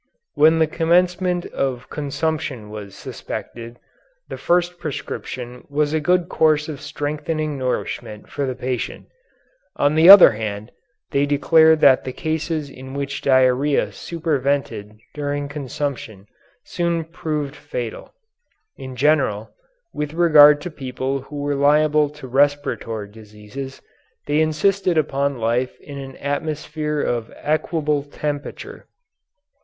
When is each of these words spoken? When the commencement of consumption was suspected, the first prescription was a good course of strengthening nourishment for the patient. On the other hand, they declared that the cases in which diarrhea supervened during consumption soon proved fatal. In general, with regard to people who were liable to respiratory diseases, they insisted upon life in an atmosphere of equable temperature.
When 0.33 0.57
the 0.57 0.65
commencement 0.65 1.45
of 1.53 1.91
consumption 1.91 2.71
was 2.71 2.95
suspected, 2.95 3.77
the 4.29 4.37
first 4.39 4.79
prescription 4.79 5.63
was 5.69 5.93
a 5.93 5.99
good 5.99 6.27
course 6.27 6.67
of 6.67 6.81
strengthening 6.81 7.55
nourishment 7.55 8.27
for 8.27 8.47
the 8.47 8.55
patient. 8.55 9.09
On 9.75 9.93
the 9.93 10.09
other 10.09 10.31
hand, 10.31 10.71
they 11.11 11.27
declared 11.27 11.81
that 11.81 12.03
the 12.03 12.13
cases 12.13 12.67
in 12.67 12.95
which 12.95 13.21
diarrhea 13.21 13.91
supervened 13.91 14.99
during 15.13 15.47
consumption 15.47 16.25
soon 16.63 17.03
proved 17.03 17.55
fatal. 17.55 18.11
In 18.77 18.95
general, 18.95 19.51
with 19.93 20.15
regard 20.15 20.61
to 20.61 20.71
people 20.71 21.21
who 21.21 21.35
were 21.35 21.53
liable 21.53 22.09
to 22.09 22.27
respiratory 22.27 23.07
diseases, 23.07 23.83
they 24.25 24.39
insisted 24.41 24.97
upon 24.97 25.37
life 25.37 25.79
in 25.79 25.99
an 25.99 26.17
atmosphere 26.17 27.01
of 27.03 27.31
equable 27.37 28.01
temperature. 28.01 28.87